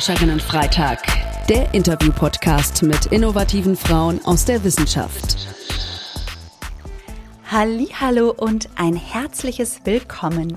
[0.00, 1.02] Forscherinnen-Freitag,
[1.50, 5.36] der Interview-Podcast mit innovativen Frauen aus der Wissenschaft.
[7.50, 10.56] Hallo und ein herzliches Willkommen.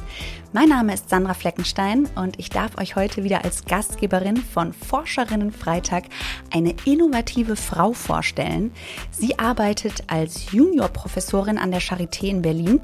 [0.54, 5.52] Mein Name ist Sandra Fleckenstein und ich darf euch heute wieder als Gastgeberin von Forscherinnen
[5.52, 6.06] Freitag
[6.50, 8.72] eine innovative Frau vorstellen.
[9.12, 12.80] Sie arbeitet als Juniorprofessorin an der Charité in Berlin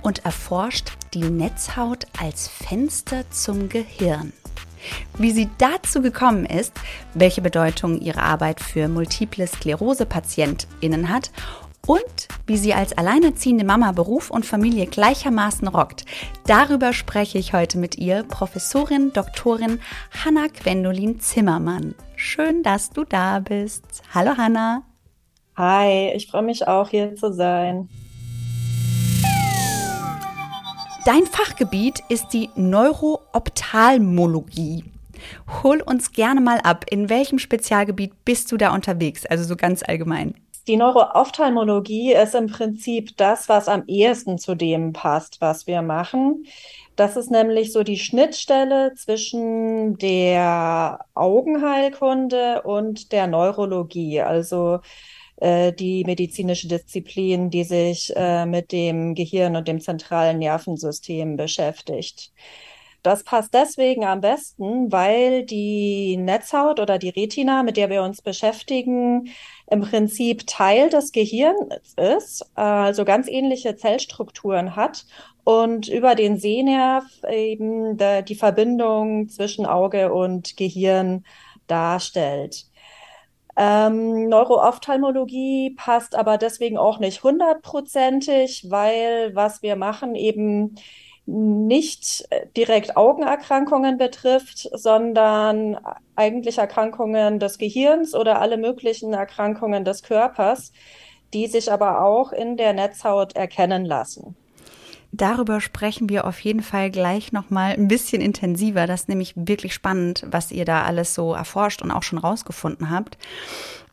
[0.00, 4.32] und erforscht die Netzhaut als Fenster zum Gehirn.
[5.18, 6.72] Wie sie dazu gekommen ist,
[7.14, 11.30] welche Bedeutung ihre Arbeit für multiple Sklerose-PatientInnen hat
[11.86, 16.04] und wie sie als alleinerziehende Mama Beruf und Familie gleichermaßen rockt.
[16.46, 19.80] Darüber spreche ich heute mit ihr, Professorin Doktorin
[20.24, 21.94] Hanna Gwendolin Zimmermann.
[22.16, 24.02] Schön, dass du da bist.
[24.14, 24.82] Hallo Hanna.
[25.56, 27.88] Hi, ich freue mich auch hier zu sein.
[31.04, 34.84] Dein Fachgebiet ist die Neuroophthalmologie.
[35.62, 39.82] Hol uns gerne mal ab, in welchem Spezialgebiet bist du da unterwegs, also so ganz
[39.86, 40.34] allgemein.
[40.66, 46.46] Die Neuroophthalmologie ist im Prinzip das, was am ehesten zu dem passt, was wir machen.
[46.96, 54.22] Das ist nämlich so die Schnittstelle zwischen der Augenheilkunde und der Neurologie.
[54.22, 54.80] Also
[55.36, 62.32] äh, die medizinische Disziplin, die sich äh, mit dem Gehirn und dem zentralen Nervensystem beschäftigt.
[63.04, 68.22] Das passt deswegen am besten, weil die Netzhaut oder die Retina, mit der wir uns
[68.22, 69.28] beschäftigen,
[69.70, 75.04] im Prinzip Teil des Gehirns ist, also ganz ähnliche Zellstrukturen hat
[75.44, 81.26] und über den Sehnerv eben die Verbindung zwischen Auge und Gehirn
[81.66, 82.66] darstellt.
[83.56, 90.76] Ähm, Neuroophthalmologie passt aber deswegen auch nicht hundertprozentig, weil was wir machen eben
[91.26, 95.78] nicht direkt Augenerkrankungen betrifft, sondern
[96.16, 100.72] eigentlich Erkrankungen des Gehirns oder alle möglichen Erkrankungen des Körpers,
[101.32, 104.36] die sich aber auch in der Netzhaut erkennen lassen.
[105.16, 108.88] Darüber sprechen wir auf jeden Fall gleich nochmal ein bisschen intensiver.
[108.88, 112.90] Das ist nämlich wirklich spannend, was ihr da alles so erforscht und auch schon rausgefunden
[112.90, 113.16] habt.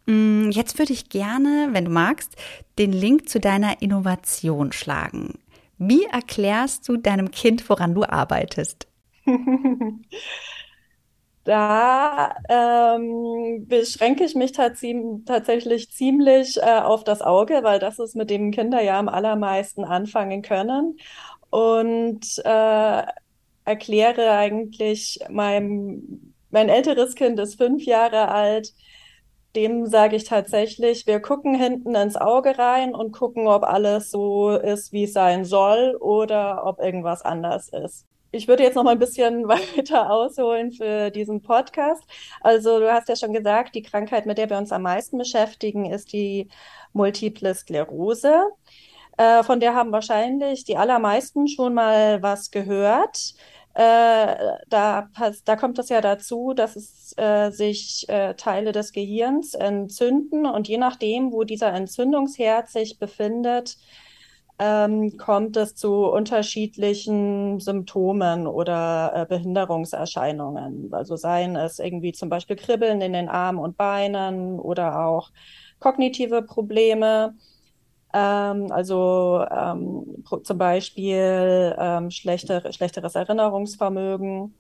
[0.08, 2.36] Mm, jetzt würde ich gerne, wenn du magst,
[2.80, 5.38] den Link zu deiner Innovation schlagen.
[5.78, 8.88] Wie erklärst du deinem Kind, woran du arbeitest?
[11.44, 18.30] Da ähm, beschränke ich mich tatsächlich ziemlich äh, auf das Auge, weil das ist mit
[18.30, 20.98] dem Kinder ja am allermeisten anfangen können.
[21.50, 23.04] Und äh,
[23.66, 28.74] erkläre eigentlich meinem, mein älteres Kind ist fünf Jahre alt.
[29.56, 34.52] Dem sage ich tatsächlich, wir gucken hinten ins Auge rein und gucken, ob alles so
[34.52, 38.92] ist, wie es sein soll oder ob irgendwas anders ist ich würde jetzt noch mal
[38.92, 42.04] ein bisschen weiter ausholen für diesen Podcast.
[42.42, 45.92] Also du hast ja schon gesagt, die Krankheit, mit der wir uns am meisten beschäftigen,
[45.92, 46.50] ist die
[46.94, 48.50] Multiple Sklerose.
[49.18, 53.36] Äh, von der haben wahrscheinlich die allermeisten schon mal was gehört.
[53.74, 54.36] Äh,
[54.70, 55.10] da,
[55.46, 60.68] da kommt es ja dazu, dass es äh, sich äh, Teile des Gehirns entzünden und
[60.68, 63.78] je nachdem, wo dieser Entzündungsherd sich befindet,
[64.60, 70.90] ähm, kommt es zu unterschiedlichen Symptomen oder äh, Behinderungserscheinungen.
[70.94, 75.32] Also seien es irgendwie zum Beispiel Kribbeln in den Armen und Beinen oder auch
[75.80, 77.36] kognitive Probleme.
[78.14, 84.54] Ähm, also ähm, zum Beispiel ähm, schlechter, schlechteres Erinnerungsvermögen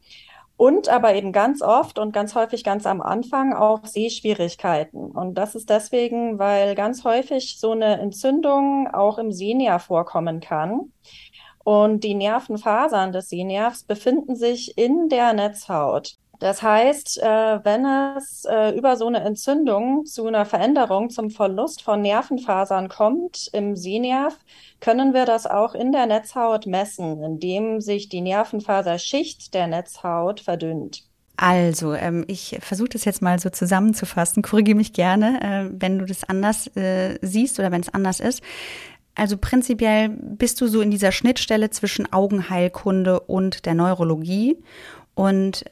[0.61, 5.09] und aber eben ganz oft und ganz häufig ganz am Anfang auch Sehschwierigkeiten.
[5.09, 10.91] Und das ist deswegen, weil ganz häufig so eine Entzündung auch im Sehnerv vorkommen kann.
[11.63, 16.19] Und die Nervenfasern des Sehnervs befinden sich in der Netzhaut.
[16.41, 17.85] Das heißt, äh, wenn
[18.17, 23.75] es äh, über so eine Entzündung zu einer Veränderung, zum Verlust von Nervenfasern kommt im
[23.75, 24.35] Sehnerv,
[24.79, 31.03] können wir das auch in der Netzhaut messen, indem sich die Nervenfaserschicht der Netzhaut verdünnt.
[31.37, 34.41] Also, ähm, ich versuche das jetzt mal so zusammenzufassen.
[34.41, 38.41] Korrigiere mich gerne, äh, wenn du das anders äh, siehst oder wenn es anders ist.
[39.13, 44.57] Also prinzipiell bist du so in dieser Schnittstelle zwischen Augenheilkunde und der Neurologie
[45.13, 45.65] und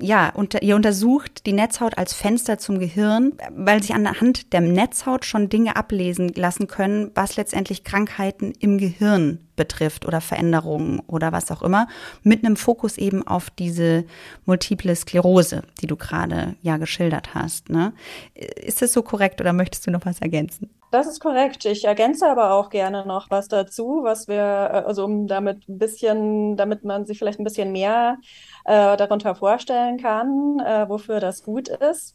[0.00, 5.24] ja, unter, ihr untersucht die Netzhaut als Fenster zum Gehirn, weil sich anhand der Netzhaut
[5.24, 11.50] schon Dinge ablesen lassen können, was letztendlich Krankheiten im Gehirn betrifft oder Veränderungen oder was
[11.50, 11.88] auch immer,
[12.22, 14.04] mit einem Fokus eben auf diese
[14.46, 17.68] multiple Sklerose, die du gerade ja geschildert hast.
[17.68, 17.92] Ne?
[18.34, 20.70] Ist das so korrekt oder möchtest du noch was ergänzen?
[20.90, 21.66] Das ist korrekt.
[21.66, 25.78] Ich ergänze aber auch gerne noch was dazu, was wir, äh, also um damit ein
[25.78, 28.18] bisschen, damit man sich vielleicht ein bisschen mehr
[28.64, 32.14] äh, darunter vorstellen kann, äh, wofür das gut ist.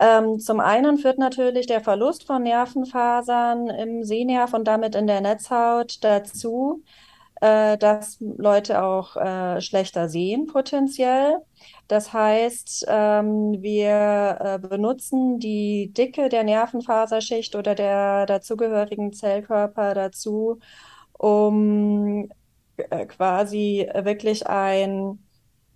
[0.00, 5.20] Ähm, zum einen führt natürlich der Verlust von Nervenfasern im Sehnerv und damit in der
[5.22, 6.82] Netzhaut dazu,
[7.40, 11.38] äh, dass Leute auch äh, schlechter sehen potenziell.
[11.88, 20.58] Das heißt, ähm, wir äh, benutzen die Dicke der Nervenfaserschicht oder der dazugehörigen Zellkörper dazu,
[21.12, 22.28] um
[22.76, 25.18] äh, quasi wirklich ein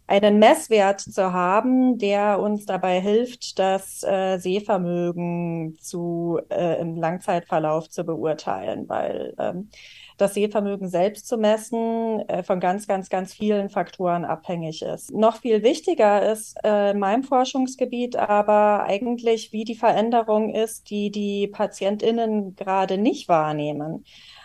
[0.06, 7.88] einen Messwert zu haben, der uns dabei hilft, das äh, Sehvermögen zu, äh, im Langzeitverlauf
[7.88, 9.70] zu beurteilen, weil ähm,
[10.18, 15.12] das Sehvermögen selbst zu messen äh, von ganz, ganz, ganz vielen Faktoren abhängig ist.
[15.12, 21.10] Noch viel wichtiger ist äh, in meinem Forschungsgebiet aber eigentlich, wie die Veränderung ist, die
[21.10, 24.04] die PatientInnen gerade nicht wahrnehmen.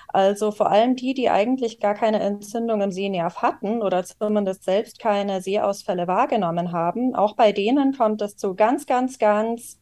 [0.09, 4.99] Also vor allem die, die eigentlich gar keine Entzündung im Sehnerv hatten oder zumindest selbst
[4.99, 7.13] keine Sehausfälle wahrgenommen haben.
[7.13, 9.79] Auch bei denen kommt es zu ganz, ganz, ganz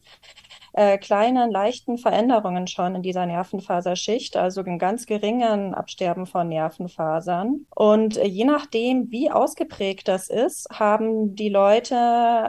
[0.76, 7.64] äh, kleinen, leichten Veränderungen schon in dieser Nervenfaserschicht, also einem ganz geringen Absterben von Nervenfasern.
[7.74, 11.96] Und äh, je nachdem, wie ausgeprägt das ist, haben die Leute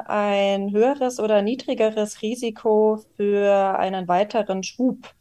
[0.10, 5.14] ein höheres oder niedrigeres Risiko für einen weiteren Schub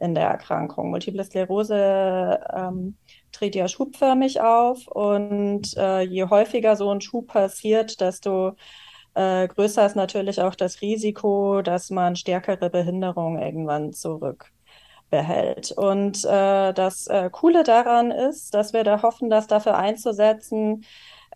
[0.00, 0.90] in der Erkrankung.
[0.90, 2.96] Multiple Sklerose ähm,
[3.30, 8.56] tritt ja schubförmig auf und äh, je häufiger so ein Schub passiert, desto
[9.14, 15.72] äh, größer ist natürlich auch das Risiko, dass man stärkere Behinderung irgendwann zurückbehält.
[15.72, 20.84] Und äh, das äh, Coole daran ist, dass wir da hoffen, das dafür einzusetzen,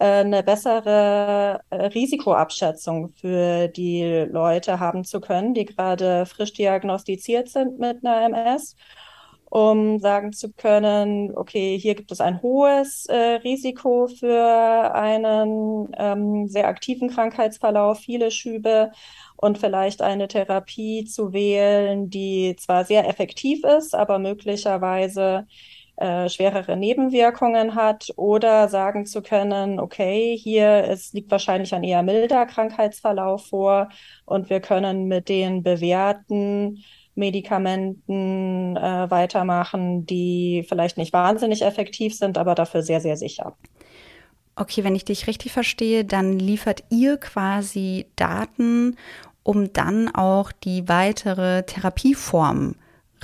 [0.01, 7.49] äh, eine bessere äh, Risikoabschätzung für die Leute haben zu können, die gerade frisch diagnostiziert
[7.49, 8.77] sind mit einer MS,
[9.51, 16.49] um sagen zu können, okay, hier gibt es ein hohes äh, Risiko für einen ähm,
[16.49, 18.93] sehr aktiven Krankheitsverlauf, viele Schübe
[19.37, 25.47] und vielleicht eine Therapie zu wählen, die zwar sehr effektiv ist, aber möglicherweise
[25.97, 32.03] äh, schwerere Nebenwirkungen hat oder sagen zu können, okay, hier es liegt wahrscheinlich ein eher
[32.03, 33.89] milder Krankheitsverlauf vor
[34.25, 36.85] und wir können mit den bewährten
[37.19, 43.57] Medikamenten äh, weitermachen, die vielleicht nicht wahnsinnig effektiv sind, aber dafür sehr, sehr sicher.
[44.57, 48.97] Okay, wenn ich dich richtig verstehe, dann liefert ihr quasi Daten,
[49.43, 52.75] um dann auch die weitere Therapieform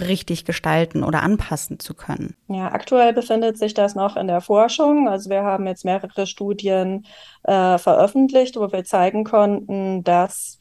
[0.00, 2.34] richtig gestalten oder anpassen zu können?
[2.48, 5.08] Ja, aktuell befindet sich das noch in der Forschung.
[5.08, 7.06] Also wir haben jetzt mehrere Studien
[7.44, 10.58] äh, veröffentlicht, wo wir zeigen konnten, dass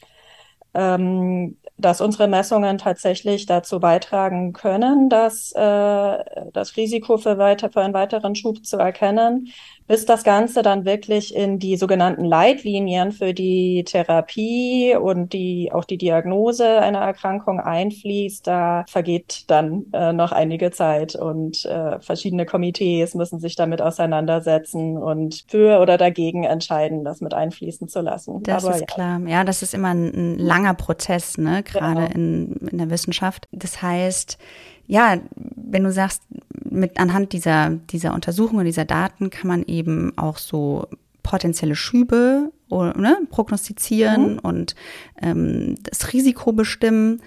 [0.74, 7.80] ähm, dass unsere Messungen tatsächlich dazu beitragen können, dass äh, das Risiko für, weiter, für
[7.80, 9.48] einen weiteren Schub zu erkennen
[9.86, 15.84] bis das Ganze dann wirklich in die sogenannten Leitlinien für die Therapie und die auch
[15.84, 22.46] die Diagnose einer Erkrankung einfließt, da vergeht dann äh, noch einige Zeit und äh, verschiedene
[22.46, 28.42] Komitees müssen sich damit auseinandersetzen und für oder dagegen entscheiden, das mit einfließen zu lassen.
[28.42, 28.86] Das Aber, ist ja.
[28.86, 29.20] klar.
[29.26, 32.14] Ja, das ist immer ein, ein langer Prozess, ne, gerade genau.
[32.14, 33.48] in, in der Wissenschaft.
[33.52, 34.38] Das heißt,
[34.86, 36.22] ja, wenn du sagst,
[36.64, 40.86] mit anhand dieser, dieser Untersuchungen, dieser Daten kann man eben auch so
[41.22, 44.38] potenzielle Schübe ne, prognostizieren mhm.
[44.40, 44.74] und
[45.22, 47.22] ähm, das Risiko bestimmen.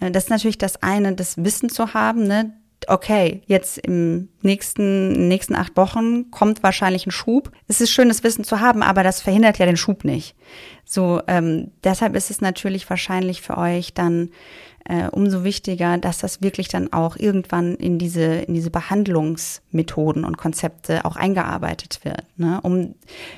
[0.00, 2.52] Äh, das ist natürlich das eine, das Wissen zu haben, ne?
[2.86, 7.50] Okay, jetzt im nächsten, nächsten acht Wochen kommt wahrscheinlich ein Schub.
[7.66, 10.36] Es ist schön, das Wissen zu haben, aber das verhindert ja den Schub nicht.
[10.84, 14.30] So, ähm, deshalb ist es natürlich wahrscheinlich für euch dann
[14.88, 20.38] äh, umso wichtiger, dass das wirklich dann auch irgendwann in diese, in diese Behandlungsmethoden und
[20.38, 22.24] Konzepte auch eingearbeitet wird.
[22.36, 22.58] Ne?
[22.62, 22.94] Um,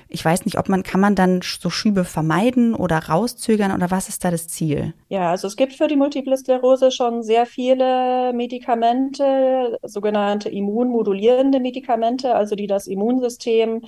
[0.08, 4.08] ich weiß nicht, ob man, kann man dann so Schübe vermeiden oder rauszögern oder was
[4.08, 4.94] ist da das Ziel?
[5.08, 12.34] Ja, also es gibt für die Multiple Sklerose schon sehr viele Medikamente, sogenannte immunmodulierende Medikamente,
[12.34, 13.82] also die das Immunsystem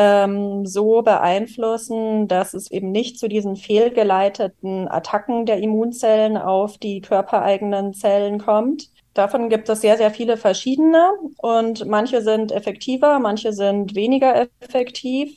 [0.00, 7.00] ähm, so beeinflussen, dass es eben nicht zu diesen fehlgeleiteten Attacken der Immunzellen auf die
[7.00, 8.90] körpereigenen Zellen kommt.
[9.14, 15.36] Davon gibt es sehr, sehr viele verschiedene und manche sind effektiver, manche sind weniger effektiv.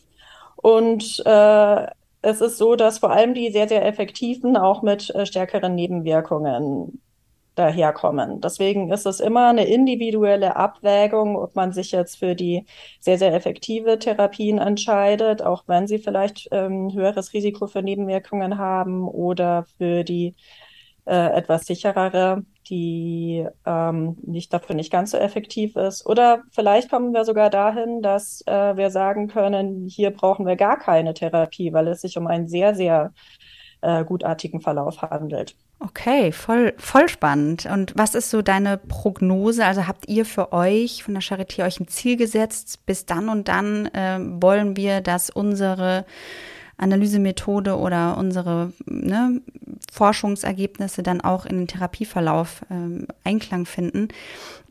[0.58, 1.88] Und äh,
[2.22, 7.02] es ist so, dass vor allem die sehr, sehr effektiven auch mit äh, stärkeren Nebenwirkungen
[7.56, 8.42] daherkommen.
[8.42, 12.66] Deswegen ist es immer eine individuelle Abwägung, ob man sich jetzt für die
[13.00, 19.08] sehr, sehr effektive Therapien entscheidet, auch wenn sie vielleicht ähm, höheres Risiko für Nebenwirkungen haben
[19.08, 20.36] oder für die
[21.06, 26.06] äh, etwas sicherere, die ähm, nicht dafür nicht ganz so effektiv ist.
[26.06, 30.78] Oder vielleicht kommen wir sogar dahin, dass äh, wir sagen können, hier brauchen wir gar
[30.80, 33.51] keine Therapie, weil es sich um einen sehr, sehr äh,
[34.06, 35.56] gutartigen Verlauf handelt.
[35.80, 37.66] Okay, voll, voll spannend.
[37.66, 39.66] Und was ist so deine Prognose?
[39.66, 42.86] Also habt ihr für euch von der Charité euch ein Ziel gesetzt?
[42.86, 46.06] Bis dann und dann äh, wollen wir, dass unsere
[46.78, 49.42] Analysemethode oder unsere ne,
[49.92, 54.10] Forschungsergebnisse dann auch in den Therapieverlauf ähm, Einklang finden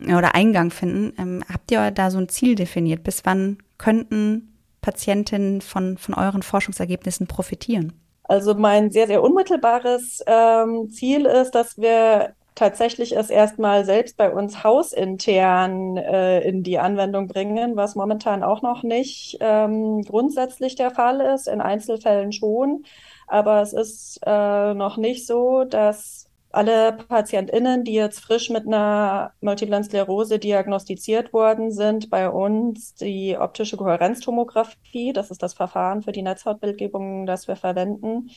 [0.00, 1.12] oder Eingang finden.
[1.18, 3.02] Ähm, habt ihr da so ein Ziel definiert?
[3.02, 7.92] Bis wann könnten Patientinnen von, von euren Forschungsergebnissen profitieren?
[8.30, 14.32] Also mein sehr, sehr unmittelbares ähm, Ziel ist, dass wir tatsächlich es erstmal selbst bei
[14.32, 20.92] uns hausintern äh, in die Anwendung bringen, was momentan auch noch nicht ähm, grundsätzlich der
[20.92, 22.84] Fall ist, in Einzelfällen schon.
[23.26, 29.32] Aber es ist äh, noch nicht so, dass alle PatientInnen, die jetzt frisch mit einer
[29.40, 36.12] Multiplen Sklerose diagnostiziert worden sind, bei uns die optische Kohärenztomographie, das ist das Verfahren für
[36.12, 38.30] die Netzhautbildgebung, das wir verwenden,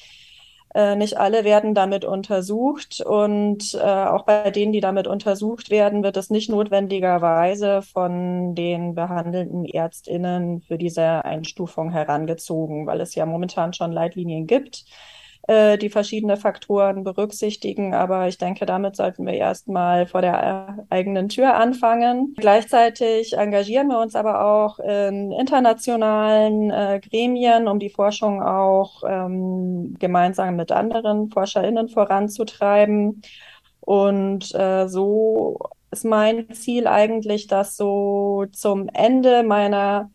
[0.75, 6.03] äh, nicht alle werden damit untersucht und äh, auch bei denen, die damit untersucht werden,
[6.03, 13.25] wird es nicht notwendigerweise von den behandelnden Ärztinnen für diese Einstufung herangezogen, weil es ja
[13.25, 14.85] momentan schon Leitlinien gibt
[15.47, 17.93] äh, die verschiedene Faktoren berücksichtigen.
[17.93, 22.33] Aber ich denke, damit sollten wir erstmal vor der äh, eigenen Tür anfangen.
[22.37, 29.95] Gleichzeitig engagieren wir uns aber auch in internationalen äh, Gremien, um die Forschung auch ähm,
[29.99, 33.21] gemeinsam mit anderen ForscherInnen voranzutreiben.
[33.81, 35.59] Und äh, so
[35.91, 40.09] ist mein Ziel eigentlich, dass so zum Ende meiner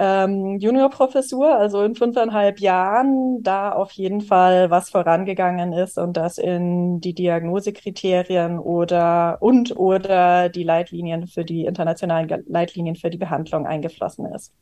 [0.00, 6.38] ähm, Juniorprofessur, also in fünfeinhalb Jahren, da auf jeden Fall was vorangegangen ist und das
[6.38, 13.66] in die Diagnosekriterien oder und oder die Leitlinien für die internationalen Leitlinien für die Behandlung
[13.66, 14.54] eingeflossen ist.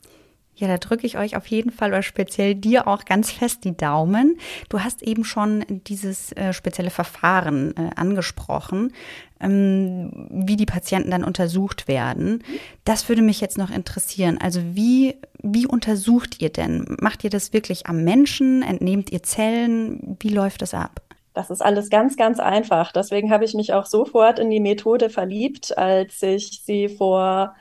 [0.59, 3.77] Ja, da drücke ich euch auf jeden Fall oder speziell dir auch ganz fest die
[3.77, 4.39] Daumen.
[4.69, 8.93] Du hast eben schon dieses äh, spezielle Verfahren äh, angesprochen,
[9.41, 12.43] ähm, wie die Patienten dann untersucht werden.
[12.85, 14.37] Das würde mich jetzt noch interessieren.
[14.43, 16.97] Also wie, wie untersucht ihr denn?
[17.01, 18.63] Macht ihr das wirklich am Menschen?
[18.63, 20.17] Entnehmt ihr Zellen?
[20.19, 21.03] Wie läuft das ab?
[21.35, 22.91] Das ist alles ganz, ganz einfach.
[22.91, 27.55] Deswegen habe ich mich auch sofort in die Methode verliebt, als ich sie vor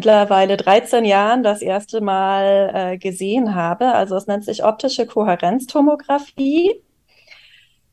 [0.00, 3.92] mittlerweile 13 Jahren das erste Mal äh, gesehen habe.
[3.92, 6.82] Also es nennt sich optische Kohärenztomographie.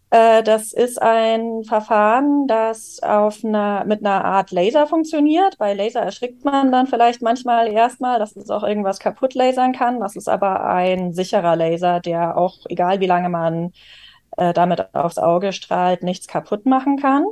[0.10, 5.58] Äh, das ist ein Verfahren, das auf einer, mit einer Art Laser funktioniert.
[5.58, 10.00] Bei Laser erschrickt man dann vielleicht manchmal erstmal, dass es auch irgendwas kaputt lasern kann.
[10.00, 13.74] Das ist aber ein sicherer Laser, der auch, egal wie lange man
[14.38, 17.26] äh, damit aufs Auge strahlt, nichts kaputt machen kann.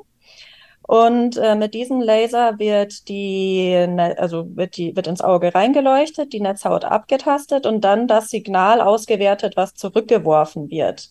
[0.87, 6.31] Und äh, mit diesem Laser wird die, ne, also wird die, wird ins Auge reingeleuchtet,
[6.31, 11.09] die Netzhaut abgetastet und dann das Signal ausgewertet, was zurückgeworfen wird.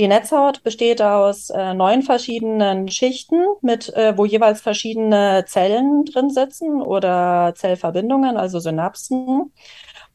[0.00, 6.30] Die Netzhaut besteht aus äh, neun verschiedenen Schichten, mit, äh, wo jeweils verschiedene Zellen drin
[6.30, 9.52] sitzen oder Zellverbindungen, also Synapsen.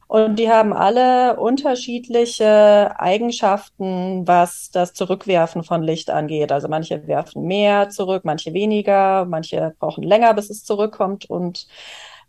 [0.07, 6.51] Und die haben alle unterschiedliche Eigenschaften, was das Zurückwerfen von Licht angeht.
[6.51, 11.29] Also manche werfen mehr zurück, manche weniger, manche brauchen länger, bis es zurückkommt.
[11.29, 11.67] Und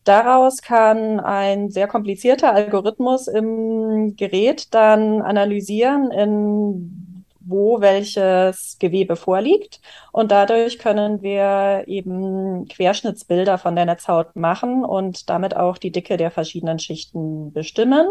[0.05, 7.04] daraus kann ein sehr komplizierter Algorithmus im Gerät dann analysieren, in
[7.47, 9.81] wo welches Gewebe vorliegt.
[10.13, 16.17] Und dadurch können wir eben Querschnittsbilder von der Netzhaut machen und damit auch die Dicke
[16.17, 18.07] der verschiedenen Schichten bestimmen.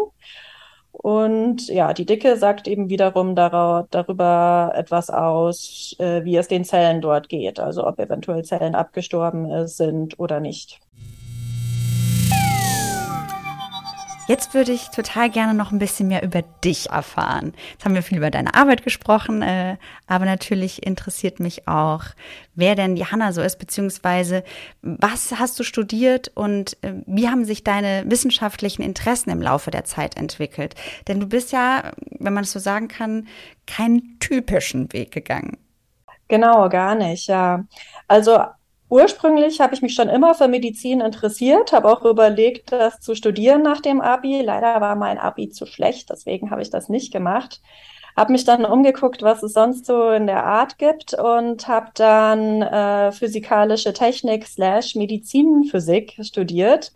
[0.92, 7.00] Und ja, die Dicke sagt eben wiederum darüber etwas aus, äh, wie es den Zellen
[7.00, 10.80] dort geht, also ob eventuell Zellen abgestorben sind oder nicht.
[14.26, 17.52] Jetzt würde ich total gerne noch ein bisschen mehr über dich erfahren.
[17.72, 19.76] Jetzt haben wir viel über deine Arbeit gesprochen, äh,
[20.06, 22.04] aber natürlich interessiert mich auch,
[22.54, 24.42] wer denn die Hanna so ist, beziehungsweise
[24.80, 29.84] was hast du studiert und äh, wie haben sich deine wissenschaftlichen Interessen im Laufe der
[29.84, 30.74] Zeit entwickelt?
[31.06, 33.28] Denn du bist ja, wenn man es so sagen kann,
[33.66, 35.58] keinen typischen Weg gegangen.
[36.28, 37.64] Genau, gar nicht, ja.
[38.08, 38.38] Also
[38.94, 43.60] Ursprünglich habe ich mich schon immer für Medizin interessiert, habe auch überlegt, das zu studieren
[43.60, 44.40] nach dem Abi.
[44.40, 47.60] Leider war mein Abi zu schlecht, deswegen habe ich das nicht gemacht.
[48.16, 52.62] Habe mich dann umgeguckt, was es sonst so in der Art gibt und habe dann
[52.62, 56.92] äh, physikalische Technik slash Medizinphysik studiert,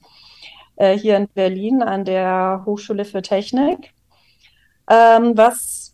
[0.76, 3.92] äh, hier in Berlin an der Hochschule für Technik.
[4.88, 5.87] Ähm, was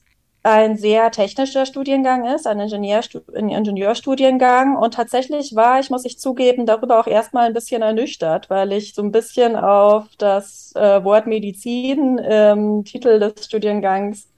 [0.44, 4.76] ein sehr technischer Studiengang ist, ein, Ingenieurstu ein Ingenieurstudiengang.
[4.76, 8.94] Und tatsächlich war ich, muss ich zugeben, darüber auch erstmal ein bisschen ernüchtert, weil ich
[8.94, 14.28] so ein bisschen auf das äh, Wort Medizin im Titel des Studiengangs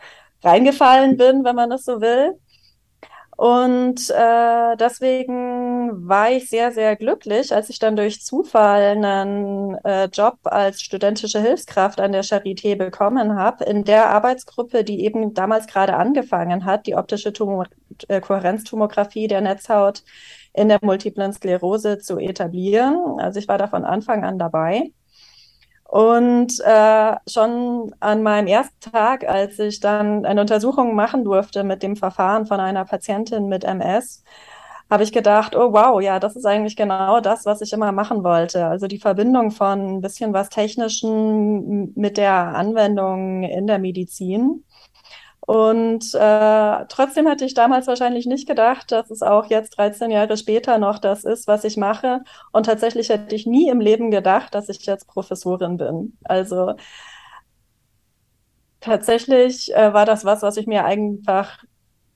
[0.45, 2.39] reingefallen bin, wenn man das so will.
[3.37, 10.07] Und äh, deswegen war ich sehr, sehr glücklich, als ich dann durch Zufall einen äh,
[10.07, 15.67] Job als studentische Hilfskraft an der Charité bekommen habe, in der Arbeitsgruppe, die eben damals
[15.67, 17.67] gerade angefangen hat, die optische Tumor
[18.09, 20.03] äh, Kohärenztomographie der Netzhaut
[20.55, 23.21] in der multiplen Sklerose zu etablieren.
[23.21, 24.93] Also ich war da von Anfang an dabei.
[25.89, 31.83] Und äh, schon an meinem ersten Tag, als ich dann eine Untersuchung machen durfte mit
[31.83, 34.25] dem Verfahren von einer Patientin mit MS,
[34.91, 38.25] habe ich gedacht, oh wow, ja, das ist eigentlich genau das, was ich immer machen
[38.25, 38.67] wollte.
[38.67, 44.65] Also die Verbindung von ein bisschen was Technischen mit der Anwendung in der Medizin.
[45.47, 50.37] Und äh, trotzdem hatte ich damals wahrscheinlich nicht gedacht, dass es auch jetzt 13 Jahre
[50.37, 52.23] später noch das ist, was ich mache.
[52.53, 56.19] Und tatsächlich hätte ich nie im Leben gedacht, dass ich jetzt Professorin bin.
[56.25, 56.75] Also
[58.81, 61.63] tatsächlich äh, war das was, was ich mir einfach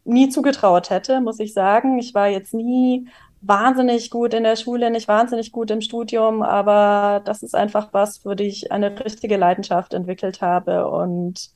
[0.05, 1.99] nie zugetraut hätte, muss ich sagen.
[1.99, 3.09] Ich war jetzt nie
[3.43, 8.19] wahnsinnig gut in der Schule, nicht wahnsinnig gut im Studium, aber das ist einfach was,
[8.19, 11.51] für die ich eine richtige Leidenschaft entwickelt habe und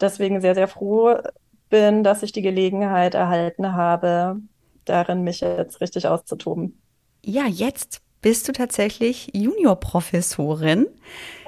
[0.00, 1.16] deswegen sehr, sehr froh
[1.68, 4.40] bin, dass ich die Gelegenheit erhalten habe,
[4.84, 6.80] darin mich jetzt richtig auszutoben.
[7.24, 10.86] Ja, jetzt bist du tatsächlich Juniorprofessorin.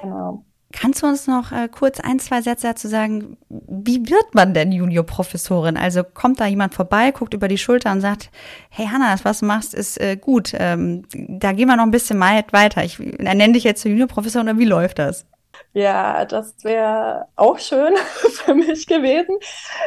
[0.01, 0.43] Genau.
[0.71, 4.71] Kannst du uns noch äh, kurz ein, zwei Sätze dazu sagen, wie wird man denn
[4.71, 5.77] Juniorprofessorin?
[5.77, 8.31] Also kommt da jemand vorbei, guckt über die Schulter und sagt,
[8.71, 10.51] hey Hanna, das, was du machst, ist äh, gut.
[10.57, 12.83] Ähm, da gehen wir noch ein bisschen weiter.
[12.83, 15.27] Ich nenne dich jetzt zur Juniorprofessorin oder wie läuft das?
[15.75, 19.37] Ja, das wäre auch schön für mich gewesen.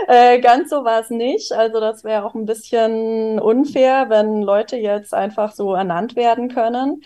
[0.09, 1.53] Äh, ganz so war es nicht.
[1.53, 7.03] Also das wäre auch ein bisschen unfair, wenn Leute jetzt einfach so ernannt werden können.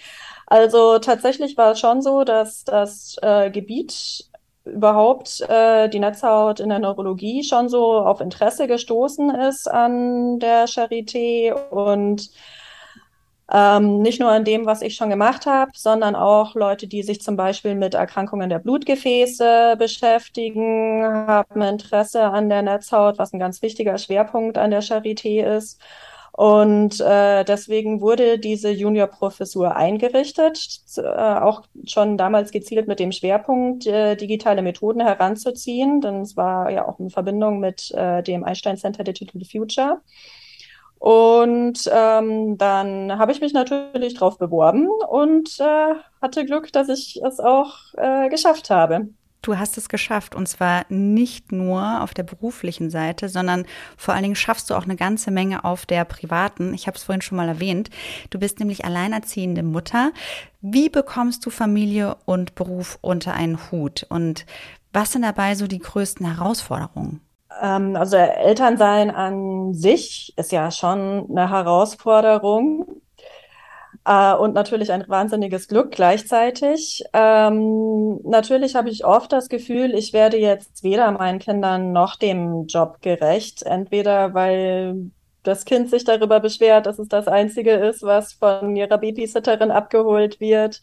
[0.47, 4.25] Also tatsächlich war es schon so, dass das äh, Gebiet
[4.65, 10.67] überhaupt äh, die Netzhaut in der Neurologie schon so auf Interesse gestoßen ist an der
[10.69, 12.31] Charité und
[13.52, 17.21] ähm, nicht nur an dem, was ich schon gemacht habe, sondern auch Leute, die sich
[17.21, 23.63] zum Beispiel mit Erkrankungen der Blutgefäße beschäftigen, haben Interesse an der Netzhaut, was ein ganz
[23.63, 25.80] wichtiger Schwerpunkt an der Charité ist.
[26.32, 33.86] Und äh, deswegen wurde diese Juniorprofessur eingerichtet, äh, auch schon damals gezielt mit dem Schwerpunkt,
[33.86, 38.76] äh, digitale Methoden heranzuziehen, denn es war ja auch in Verbindung mit äh, dem Einstein
[38.76, 40.00] Center Digital Future.
[41.00, 47.23] Und ähm, dann habe ich mich natürlich drauf beworben und äh, hatte Glück, dass ich
[47.25, 49.08] es auch äh, geschafft habe.
[49.41, 53.65] Du hast es geschafft und zwar nicht nur auf der beruflichen Seite, sondern
[53.97, 56.75] vor allen Dingen schaffst du auch eine ganze Menge auf der privaten.
[56.75, 57.89] Ich habe es vorhin schon mal erwähnt.
[58.28, 60.13] Du bist nämlich alleinerziehende Mutter.
[60.60, 64.45] Wie bekommst du Familie und Beruf unter einen Hut und
[64.93, 67.23] was sind dabei so die größten Herausforderungen?
[67.60, 73.00] Ähm, also Elternsein an sich ist ja schon eine Herausforderung
[74.04, 77.04] äh, und natürlich ein wahnsinniges Glück gleichzeitig.
[77.13, 82.67] Ähm, natürlich habe ich oft das Gefühl, ich werde jetzt weder meinen Kindern noch dem
[82.67, 83.63] Job gerecht.
[83.63, 85.10] Entweder weil
[85.43, 90.41] das Kind sich darüber beschwert, dass es das Einzige ist, was von ihrer Babysitterin abgeholt
[90.41, 90.80] wird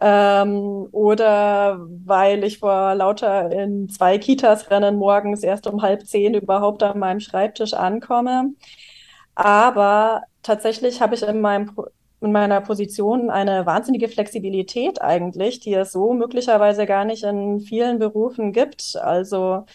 [0.00, 6.34] ähm, oder weil ich vor lauter in zwei Kitas rennen morgens erst um halb zehn
[6.34, 8.52] überhaupt an meinem Schreibtisch ankomme.
[9.34, 11.72] Aber tatsächlich habe ich in meinem
[12.20, 17.98] in meiner Position eine wahnsinnige Flexibilität eigentlich, die es so möglicherweise gar nicht in vielen
[17.98, 18.96] Berufen gibt.
[18.96, 19.66] Also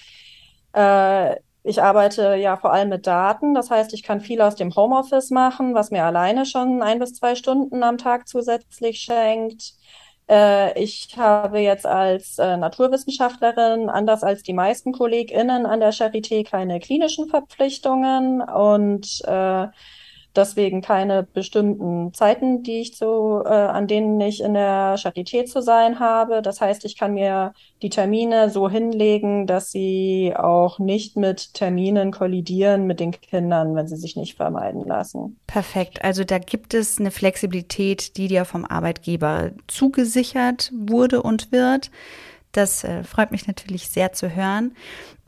[0.73, 4.75] äh, ich arbeite ja vor allem mit Daten, das heißt, ich kann viel aus dem
[4.75, 9.75] Homeoffice machen, was mir alleine schon ein bis zwei Stunden am Tag zusätzlich schenkt.
[10.31, 16.49] Äh, ich habe jetzt als äh, Naturwissenschaftlerin, anders als die meisten KollegInnen an der Charité,
[16.49, 18.41] keine klinischen Verpflichtungen.
[18.41, 19.67] Und äh,
[20.35, 25.61] deswegen keine bestimmten Zeiten, die ich zu, äh, an denen ich in der Charité zu
[25.61, 26.41] sein habe.
[26.41, 32.11] Das heißt, ich kann mir die Termine so hinlegen, dass sie auch nicht mit Terminen
[32.11, 35.39] kollidieren mit den Kindern, wenn sie sich nicht vermeiden lassen.
[35.47, 36.03] Perfekt.
[36.03, 41.91] Also da gibt es eine Flexibilität, die dir vom Arbeitgeber zugesichert wurde und wird.
[42.51, 44.75] Das äh, freut mich natürlich sehr zu hören.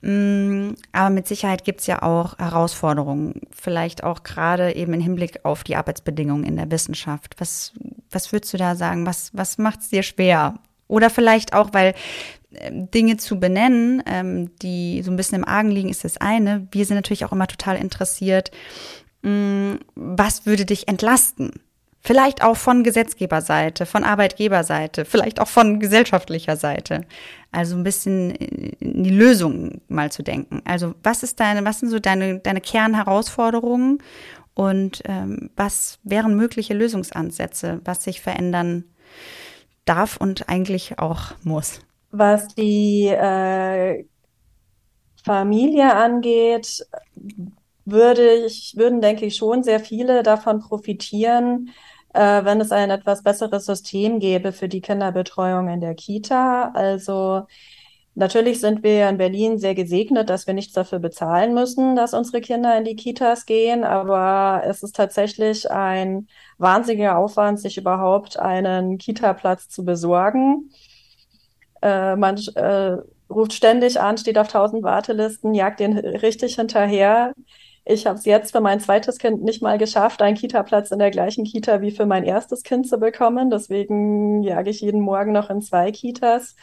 [0.06, 5.40] Mm, aber mit Sicherheit gibt es ja auch Herausforderungen, vielleicht auch gerade eben im Hinblick
[5.44, 7.36] auf die Arbeitsbedingungen in der Wissenschaft.
[7.38, 7.72] Was,
[8.12, 9.06] was würdest du da sagen?
[9.06, 10.56] Was, was macht es dir schwer?
[10.90, 11.94] Oder vielleicht auch, weil
[12.54, 16.68] ähm, Dinge zu benennen, ähm, die so ein bisschen im Argen liegen, ist das eine.
[16.72, 18.52] Wir sind natürlich auch immer total interessiert,
[19.22, 21.54] mm, was würde dich entlasten?
[22.06, 27.06] Vielleicht auch von Gesetzgeberseite, von Arbeitgeberseite, vielleicht auch von gesellschaftlicher Seite.
[27.54, 30.62] Also ein bisschen in die Lösung mal zu denken.
[30.66, 34.00] Also was ist deine, was sind so deine, deine Kernherausforderungen
[34.54, 38.84] und ähm, was wären mögliche Lösungsansätze, was sich verändern
[39.86, 41.80] darf und eigentlich auch muss?
[42.12, 44.04] Was die äh,
[45.24, 46.86] Familie angeht,
[47.86, 51.70] würde ich, würden, denke ich, schon sehr viele davon profitieren,
[52.14, 56.72] äh, wenn es ein etwas besseres System gäbe für die Kinderbetreuung in der Kita.
[56.74, 57.48] Also
[58.16, 62.42] natürlich sind wir in Berlin sehr gesegnet, dass wir nichts dafür bezahlen müssen, dass unsere
[62.42, 63.84] Kinder in die Kitas gehen.
[63.84, 66.28] Aber es ist tatsächlich ein
[66.60, 70.70] wahnsinniger Aufwand, sich überhaupt einen Kita-Platz zu besorgen.
[71.82, 72.98] Äh, man äh,
[73.30, 77.34] ruft ständig an, steht auf tausend Wartelisten, jagt den richtig hinterher.
[77.86, 81.12] Ich habe es jetzt für mein zweites Kind nicht mal geschafft, einen Kita-Platz in der
[81.12, 83.50] gleichen Kita wie für mein erstes Kind zu bekommen.
[83.50, 86.56] Deswegen jage ich jeden Morgen noch in zwei Kitas.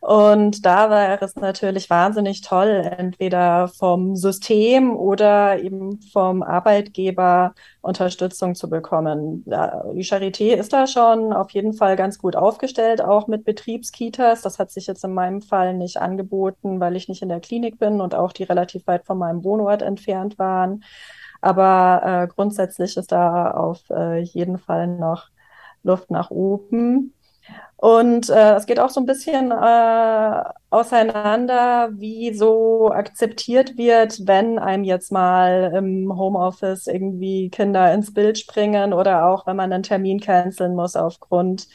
[0.00, 8.54] Und da wäre es natürlich wahnsinnig toll, entweder vom System oder eben vom Arbeitgeber Unterstützung
[8.54, 9.44] zu bekommen.
[9.46, 14.42] Die Charité ist da schon auf jeden Fall ganz gut aufgestellt, auch mit Betriebskitas.
[14.42, 17.78] Das hat sich jetzt in meinem Fall nicht angeboten, weil ich nicht in der Klinik
[17.78, 20.84] bin und auch die relativ weit von meinem Wohnort entfernt waren.
[21.40, 25.28] Aber äh, grundsätzlich ist da auf äh, jeden Fall noch
[25.82, 27.12] Luft nach oben.
[27.76, 34.58] Und äh, es geht auch so ein bisschen äh, auseinander, wie so akzeptiert wird, wenn
[34.58, 39.82] einem jetzt mal im Homeoffice irgendwie Kinder ins Bild springen oder auch wenn man einen
[39.82, 41.68] Termin canceln muss aufgrund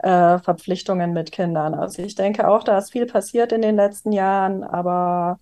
[0.00, 1.72] äh, Verpflichtungen mit Kindern.
[1.72, 5.38] Also ich denke auch, da ist viel passiert in den letzten Jahren, aber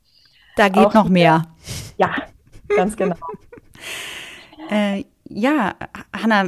[0.55, 1.43] da geht noch mehr.
[1.97, 2.11] Ja,
[2.77, 3.17] ganz genau.
[4.71, 5.75] äh, ja,
[6.13, 6.47] Hanna,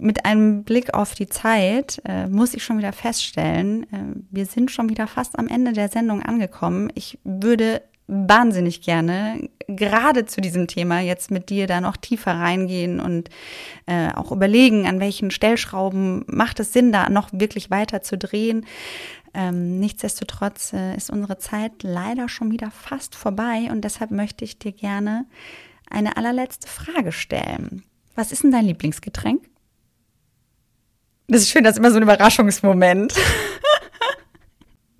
[0.00, 4.70] mit einem Blick auf die Zeit äh, muss ich schon wieder feststellen, äh, wir sind
[4.70, 6.90] schon wieder fast am Ende der Sendung angekommen.
[6.94, 13.00] Ich würde wahnsinnig gerne gerade zu diesem Thema jetzt mit dir da noch tiefer reingehen
[13.00, 13.30] und
[13.86, 18.66] äh, auch überlegen, an welchen Stellschrauben macht es Sinn, da noch wirklich weiter zu drehen.
[19.34, 24.58] Ähm, nichtsdestotrotz äh, ist unsere Zeit leider schon wieder fast vorbei und deshalb möchte ich
[24.58, 25.26] dir gerne
[25.90, 27.82] eine allerletzte Frage stellen.
[28.14, 29.44] Was ist denn dein Lieblingsgetränk?
[31.26, 33.14] Das ist schön, das ist immer so ein Überraschungsmoment.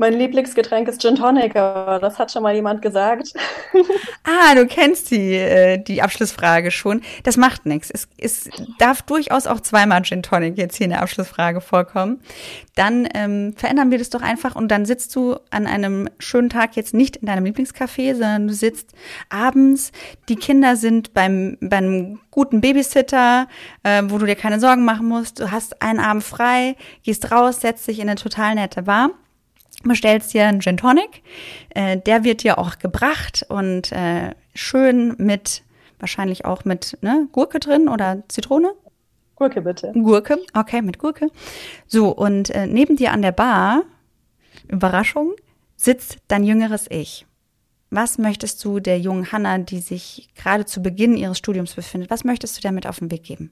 [0.05, 3.33] Mein Lieblingsgetränk ist Gin Tonic, aber das hat schon mal jemand gesagt.
[4.25, 7.01] ah, du kennst die, äh, die Abschlussfrage schon.
[7.23, 7.90] Das macht nichts.
[7.90, 12.21] Es, es darf durchaus auch zweimal Gin Tonic jetzt hier in der Abschlussfrage vorkommen.
[12.75, 16.77] Dann ähm, verändern wir das doch einfach und dann sitzt du an einem schönen Tag
[16.77, 18.90] jetzt nicht in deinem Lieblingscafé, sondern du sitzt
[19.31, 19.90] abends,
[20.29, 23.49] die Kinder sind beim, beim guten Babysitter,
[23.85, 25.40] äh, wo du dir keine Sorgen machen musst.
[25.40, 29.09] Du hast einen Abend frei, gehst raus, setzt dich in eine total nette Bar
[29.88, 31.23] bestellst dir einen Gin Tonic.
[31.70, 35.62] Äh, der wird dir auch gebracht und äh, schön mit,
[35.99, 38.73] wahrscheinlich auch mit ne, Gurke drin oder Zitrone.
[39.37, 39.92] Gurke bitte.
[39.92, 41.29] Gurke, okay, mit Gurke.
[41.87, 43.83] So, und äh, neben dir an der Bar,
[44.68, 45.33] Überraschung,
[45.77, 47.27] sitzt dein jüngeres Ich.
[47.90, 52.25] Was möchtest du der jungen Hanna, die sich gerade zu Beginn ihres Studiums befindet, was
[52.25, 53.51] möchtest du damit auf den Weg geben?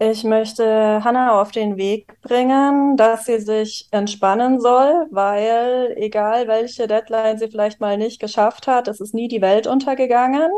[0.00, 6.86] Ich möchte Hannah auf den Weg bringen, dass sie sich entspannen soll, weil egal welche
[6.86, 10.50] Deadline sie vielleicht mal nicht geschafft hat, es ist nie die Welt untergegangen.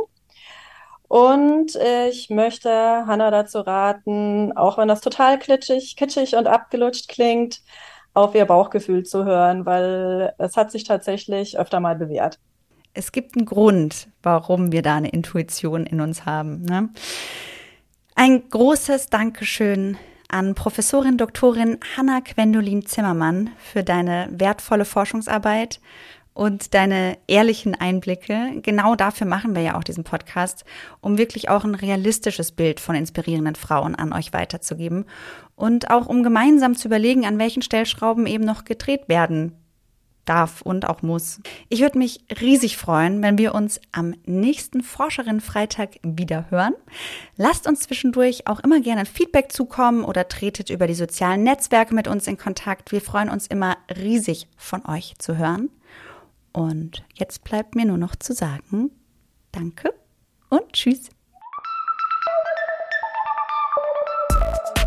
[1.09, 1.77] Und
[2.09, 7.63] ich möchte Hannah dazu raten, auch wenn das total klitschig, kitschig und abgelutscht klingt,
[8.13, 12.39] auf ihr Bauchgefühl zu hören, weil es hat sich tatsächlich öfter mal bewährt.
[12.93, 16.63] Es gibt einen Grund, warum wir da eine Intuition in uns haben.
[16.63, 16.91] Ne?
[18.23, 19.97] Ein großes Dankeschön
[20.29, 25.81] an Professorin Doktorin Hanna Gwendolin Zimmermann für deine wertvolle Forschungsarbeit
[26.35, 28.61] und deine ehrlichen Einblicke.
[28.61, 30.67] Genau dafür machen wir ja auch diesen Podcast,
[31.01, 35.07] um wirklich auch ein realistisches Bild von inspirierenden Frauen an euch weiterzugeben
[35.57, 39.60] und auch um gemeinsam zu überlegen, an welchen Stellschrauben eben noch gedreht werden
[40.25, 41.41] darf und auch muss.
[41.69, 46.75] Ich würde mich riesig freuen, wenn wir uns am nächsten Forscherinnen-Freitag wieder hören.
[47.37, 52.09] Lasst uns zwischendurch auch immer gerne Feedback zukommen oder tretet über die sozialen Netzwerke mit
[52.09, 52.93] uns in Kontakt.
[52.93, 55.71] Wir freuen uns immer riesig von euch zu hören.
[56.53, 58.91] Und jetzt bleibt mir nur noch zu sagen,
[59.53, 59.95] danke
[60.49, 61.11] und tschüss.